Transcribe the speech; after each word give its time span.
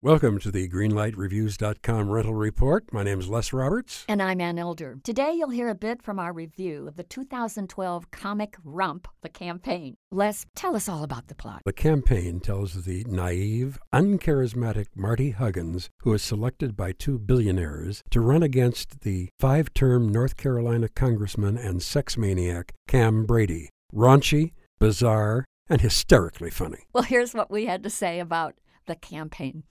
Welcome 0.00 0.38
to 0.40 0.52
the 0.52 0.68
GreenlightReviews.com 0.68 2.08
rental 2.08 2.34
report. 2.34 2.92
My 2.92 3.02
name 3.02 3.18
is 3.18 3.28
Les 3.28 3.52
Roberts. 3.52 4.04
And 4.08 4.22
I'm 4.22 4.40
Ann 4.40 4.56
Elder. 4.56 5.00
Today 5.02 5.32
you'll 5.32 5.50
hear 5.50 5.68
a 5.68 5.74
bit 5.74 6.02
from 6.02 6.20
our 6.20 6.32
review 6.32 6.86
of 6.86 6.94
the 6.94 7.02
2012 7.02 8.08
comic 8.12 8.54
Rump, 8.62 9.08
The 9.22 9.28
Campaign. 9.28 9.96
Les, 10.12 10.46
tell 10.54 10.76
us 10.76 10.88
all 10.88 11.02
about 11.02 11.26
the 11.26 11.34
plot. 11.34 11.62
The 11.64 11.72
campaign 11.72 12.38
tells 12.38 12.84
the 12.84 13.02
naive, 13.08 13.76
uncharismatic 13.92 14.86
Marty 14.94 15.32
Huggins, 15.32 15.90
who 16.02 16.14
is 16.14 16.22
selected 16.22 16.76
by 16.76 16.92
two 16.92 17.18
billionaires 17.18 18.04
to 18.10 18.20
run 18.20 18.44
against 18.44 19.00
the 19.00 19.30
five 19.40 19.74
term 19.74 20.12
North 20.12 20.36
Carolina 20.36 20.88
congressman 20.88 21.58
and 21.58 21.82
sex 21.82 22.16
maniac 22.16 22.72
Cam 22.86 23.26
Brady. 23.26 23.70
Raunchy, 23.92 24.52
bizarre, 24.78 25.44
and 25.68 25.80
hysterically 25.80 26.50
funny. 26.50 26.84
Well, 26.92 27.02
here's 27.02 27.34
what 27.34 27.50
we 27.50 27.66
had 27.66 27.82
to 27.82 27.90
say 27.90 28.20
about 28.20 28.54
the 28.88 28.96
campaign. 28.96 29.62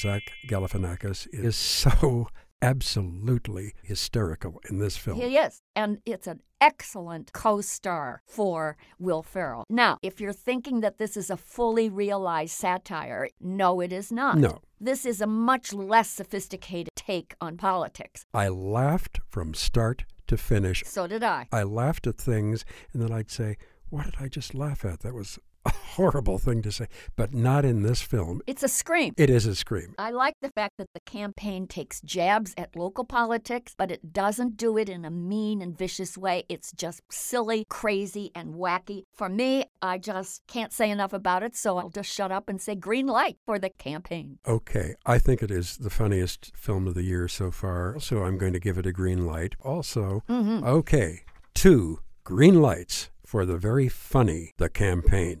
Zach 0.00 0.32
Galifianakis 0.48 1.28
is 1.32 1.54
so 1.54 2.26
absolutely 2.62 3.74
hysterical 3.82 4.60
in 4.70 4.78
this 4.78 4.96
film. 4.96 5.20
He 5.20 5.36
is. 5.36 5.60
And 5.76 5.98
it's 6.06 6.26
an 6.26 6.40
excellent 6.60 7.32
co 7.32 7.60
star 7.60 8.22
for 8.26 8.76
Will 8.98 9.22
Ferrell. 9.22 9.64
Now, 9.68 9.98
if 10.02 10.20
you're 10.20 10.32
thinking 10.32 10.80
that 10.80 10.98
this 10.98 11.16
is 11.16 11.28
a 11.28 11.36
fully 11.36 11.88
realized 11.88 12.54
satire, 12.54 13.28
no, 13.40 13.80
it 13.80 13.92
is 13.92 14.10
not. 14.10 14.38
No. 14.38 14.60
This 14.80 15.04
is 15.04 15.20
a 15.20 15.26
much 15.26 15.72
less 15.72 16.10
sophisticated 16.10 16.90
take 16.96 17.34
on 17.40 17.56
politics. 17.56 18.24
I 18.32 18.48
laughed 18.48 19.20
from 19.28 19.54
start 19.54 20.04
to 20.28 20.36
finish. 20.36 20.82
So 20.86 21.06
did 21.06 21.22
I. 21.22 21.48
I 21.52 21.64
laughed 21.64 22.06
at 22.06 22.16
things, 22.16 22.64
and 22.92 23.02
then 23.02 23.12
I'd 23.12 23.30
say, 23.30 23.56
What 23.90 24.04
did 24.06 24.14
I 24.18 24.28
just 24.28 24.54
laugh 24.54 24.84
at? 24.84 25.00
That 25.00 25.14
was 25.14 25.38
a 25.64 25.70
horrible 25.70 26.38
thing 26.38 26.62
to 26.62 26.72
say, 26.72 26.86
but 27.16 27.32
not 27.34 27.64
in 27.64 27.82
this 27.82 28.02
film. 28.02 28.40
It's 28.46 28.62
a 28.62 28.68
scream. 28.68 29.12
It 29.16 29.30
is 29.30 29.46
a 29.46 29.54
scream. 29.54 29.94
I 29.98 30.10
like 30.10 30.34
the 30.42 30.50
fact 30.50 30.74
that 30.78 30.88
the 30.94 31.00
campaign 31.06 31.66
takes 31.66 32.00
jabs 32.00 32.54
at 32.56 32.74
local 32.74 33.04
politics, 33.04 33.74
but 33.76 33.90
it 33.90 34.12
doesn't 34.12 34.56
do 34.56 34.76
it 34.78 34.88
in 34.88 35.04
a 35.04 35.10
mean 35.10 35.60
and 35.62 35.76
vicious 35.76 36.16
way. 36.18 36.44
It's 36.48 36.72
just 36.72 37.00
silly, 37.10 37.64
crazy, 37.68 38.30
and 38.34 38.54
wacky. 38.54 39.02
For 39.14 39.28
me, 39.28 39.66
I 39.80 39.98
just 39.98 40.42
can't 40.48 40.72
say 40.72 40.90
enough 40.90 41.12
about 41.12 41.42
it, 41.42 41.54
so 41.54 41.78
I'll 41.78 41.90
just 41.90 42.10
shut 42.12 42.32
up 42.32 42.48
and 42.48 42.60
say 42.60 42.74
green 42.74 43.06
light 43.06 43.36
for 43.46 43.58
the 43.58 43.70
campaign. 43.70 44.38
Okay, 44.46 44.94
I 45.06 45.18
think 45.18 45.42
it 45.42 45.50
is 45.50 45.76
the 45.76 45.90
funniest 45.90 46.52
film 46.56 46.86
of 46.88 46.94
the 46.94 47.02
year 47.04 47.28
so 47.28 47.50
far, 47.50 48.00
so 48.00 48.24
I'm 48.24 48.38
going 48.38 48.52
to 48.54 48.60
give 48.60 48.78
it 48.78 48.86
a 48.86 48.92
green 48.92 49.26
light. 49.26 49.54
Also, 49.60 50.22
Mm-hmm. 50.28 50.64
okay, 50.64 51.20
two 51.54 52.00
green 52.24 52.60
lights 52.62 53.10
for 53.32 53.46
the 53.46 53.56
very 53.56 53.88
funny 53.88 54.52
The 54.58 54.68
Campaign. 54.68 55.40